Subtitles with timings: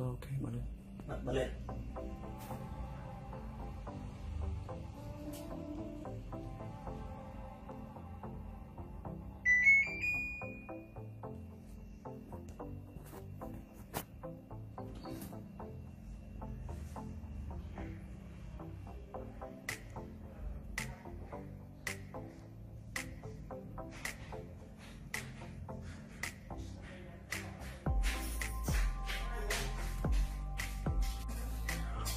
[0.00, 0.52] Rồi ok
[1.24, 1.32] bật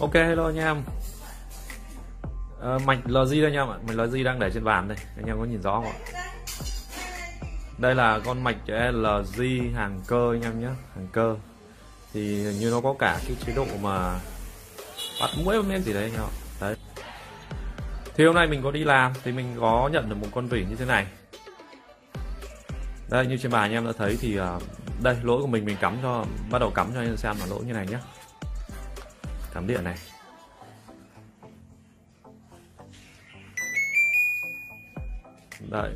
[0.04, 0.84] Ok hello anh em.
[2.60, 3.78] Ờ, à, Mạch LG đây anh em ạ?
[3.88, 4.98] Mạch LG đang để trên bàn đây.
[5.18, 6.24] Anh em có nhìn rõ không ạ?
[7.78, 9.42] Đây là con mạch LG
[9.76, 11.36] hàng cơ anh em nhé Hàng cơ.
[12.14, 14.20] Thì hình như nó có cả cái chế độ mà
[15.22, 16.34] Bắt mũi lên gì đấy anh em ạ.
[16.62, 16.76] Đấy.
[18.16, 20.66] Thì hôm nay mình có đi làm Thì mình có nhận được một con vỉ
[20.70, 21.08] như thế này.
[23.10, 24.64] Đây như trên bàn anh em đã thấy thì uh,
[25.04, 27.46] Đây lỗi của mình mình cắm cho Bắt đầu cắm cho anh em xem là
[27.46, 27.98] lỗi như này nhé
[29.54, 29.98] cắm điện này.
[35.70, 35.94] Đấy,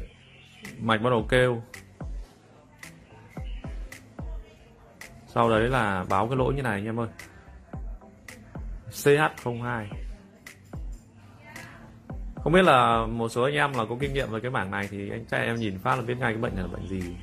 [0.79, 1.61] Mạch bắt đầu kêu.
[5.27, 7.07] Sau đấy là báo cái lỗi như này anh em ơi.
[8.91, 9.85] CH02
[12.35, 14.87] Không biết là một số anh em là có kinh nghiệm về cái bảng này
[14.91, 17.15] Thì anh trai em nhìn phát là biết ngay cái bệnh này là bệnh gì.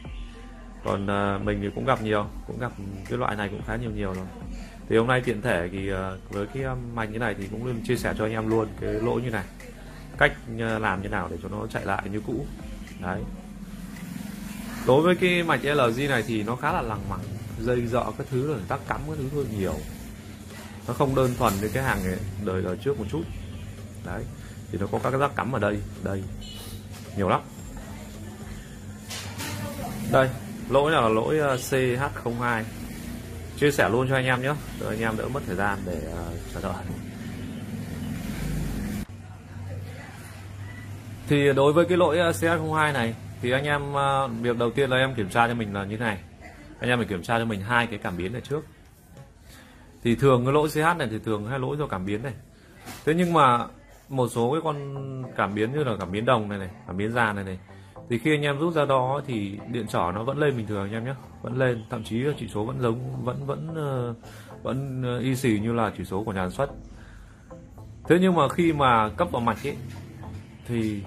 [0.84, 2.72] Còn ờ, mình thì cũng gặp nhiều, Cũng gặp
[3.08, 4.26] cái loại này cũng khá nhiều nhiều rồi
[4.88, 7.84] thì hôm nay tiện thể thì ờ, với cái mạch như này thì cũng nên
[7.84, 9.44] chia sẻ cho anh em luôn cái lỗi như này.
[10.18, 12.46] Cách ờ, làm như nào để cho nó chạy lại như cũ.
[13.00, 13.20] Đấy.
[14.86, 17.20] Đối với cái mạch LG này thì nó khá là lằng mằng,
[17.60, 19.74] dây dọ các thứ rồi, tắc cắm các thứ hơi nhiều.
[20.88, 22.00] Nó không đơn thuần như cái hàng
[22.44, 23.22] đời đời trước một chút.
[24.06, 24.24] Đấy.
[24.72, 26.22] Thì nó có các cái rác cắm ở đây đây.
[27.16, 27.40] Nhiều lắm.
[30.12, 30.28] Đây,
[30.70, 32.62] lỗi nào là lỗi ờ, CH02
[33.56, 34.54] chia sẻ luôn cho anh em nhé.
[34.80, 36.84] Để anh em đỡ mất thời gian để uh, chờ đợi.
[41.28, 44.90] Thì đối với cái lỗi ờ, CH02 này thì anh em uh, việc đầu tiên
[44.90, 46.18] là em kiểm tra cho mình là như thế này.
[46.80, 48.64] Anh em phải kiểm tra cho mình hai cái cảm biến này trước.
[50.04, 52.32] Thì thường cái lỗi CH này thì thường hay lỗi do cảm biến này.
[53.04, 53.66] Thế nhưng mà
[54.08, 55.04] một số cái con
[55.36, 57.58] cảm biến như là cảm biến đồng này này cảm biến già này này
[58.08, 60.82] thì khi anh em rút ra đó thì điện trở nó vẫn lên bình thường
[60.82, 61.14] anh em nhé.
[61.42, 64.14] Vẫn lên, thậm chí chỉ số vẫn giống, vẫn vẫn ờ,
[64.62, 66.70] vẫn ờ, y xì như là chỉ số của nhà sản xuất.
[68.08, 69.76] Thế nhưng mà khi mà cấp vào mạch ấy,
[70.68, 71.02] thì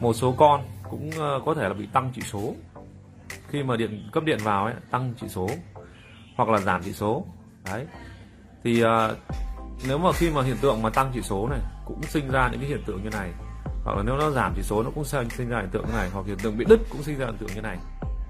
[0.00, 0.60] một số con
[0.90, 2.54] cũng ờ, có thể là bị tăng chỉ số.
[3.48, 5.48] Khi mà điện, cấp điện vào ấy, tăng chỉ số,
[6.36, 7.24] hoặc là giảm chỉ số.
[7.64, 7.86] Đấy.
[8.64, 8.82] Thì
[9.88, 12.60] nếu mà khi mà hiện tượng mà tăng chỉ số này, cũng sinh ra những
[12.60, 13.30] cái hiện tượng như này
[13.84, 16.10] hoặc là nếu nó giảm chỉ số nó cũng sinh, ra hiện tượng như này
[16.12, 17.76] hoặc hiện tượng bị đứt cũng sinh ra hiện tượng như này.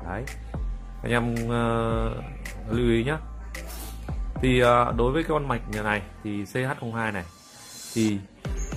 [0.08, 0.24] Đấy.
[1.02, 3.16] Anh em uh, lưu ý nhé
[4.42, 7.24] thì uh, đối với cái con mạch nhà này thì CH02 này
[7.94, 8.18] thì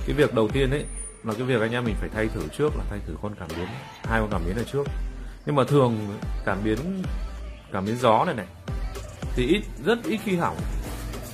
[0.08, 0.86] cái việc đầu tiên ấy
[1.24, 3.48] là cái việc anh em mình phải thay thử trước là thay thử con cảm
[3.58, 3.68] biến
[4.04, 4.88] hai con cảm biến này trước.
[5.46, 5.98] Nhưng mà thường
[6.46, 7.04] cảm biến
[7.72, 8.46] cảm biến gió này này
[9.36, 10.58] thì ít rất ít khi hỏng.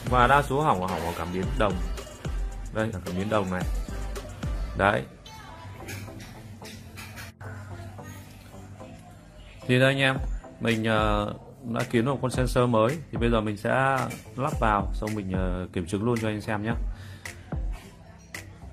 [0.10, 1.74] Và đa số hỏng là hỏng ở cảm biến đồng.
[2.74, 3.64] Đây là cảm biến đồng này.
[4.78, 5.04] Đấy.
[9.70, 10.18] Thì đây anh em
[10.60, 10.86] mình uh,
[11.74, 12.98] đã được một con sensor mới.
[13.12, 13.98] Thì bây giờ mình sẽ
[14.36, 16.74] lắp vào xong mình uh, kiểm chứng luôn cho anh xem nhé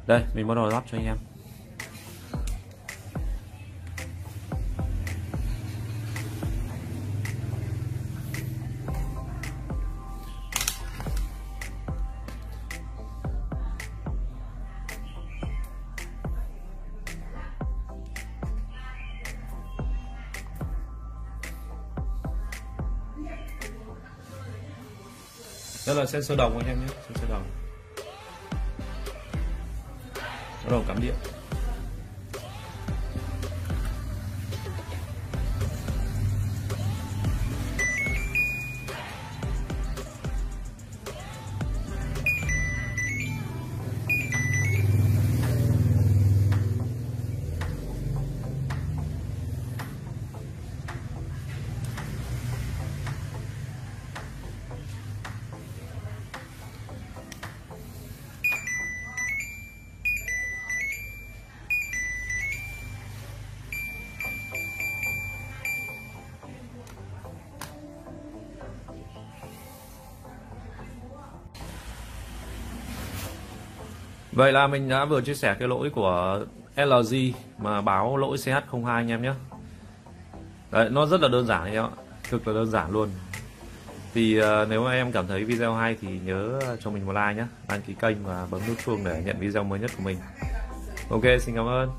[0.06, 1.16] đây mình bắt đầu lắp cho anh em.
[25.86, 27.44] Đây là sẽ sơ đồng anh em nhé sơ đồng.
[30.64, 31.14] Bắt đầu cắm điện.
[74.36, 76.40] Vậy là mình đã vừa chia sẻ cái lỗi của
[76.76, 77.14] LG
[77.58, 79.32] mà báo lỗi CH02 anh em nhé.
[80.70, 81.90] Đấy, nó rất là đơn giản anh em ạ.
[82.30, 83.08] Thực là đơn giản luôn.
[84.14, 87.34] Thì uh, nếu mà em cảm thấy video hay thì nhớ cho mình một like
[87.34, 87.46] nhé.
[87.68, 90.18] Đăng ký kênh và bấm nút chuông để nhận video mới nhất của mình.
[91.10, 91.90] Ok xin cảm ơn.